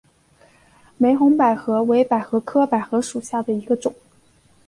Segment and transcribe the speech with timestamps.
[0.97, 3.93] 玫红百合为百合科百合属下的一个种。